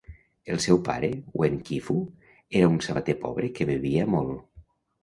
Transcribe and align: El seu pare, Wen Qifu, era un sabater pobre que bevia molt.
El 0.53 0.61
seu 0.63 0.79
pare, 0.87 1.09
Wen 1.41 1.59
Qifu, 1.67 1.99
era 2.63 2.73
un 2.73 2.83
sabater 2.87 3.19
pobre 3.29 3.55
que 3.61 3.71
bevia 3.75 4.13
molt. 4.17 4.47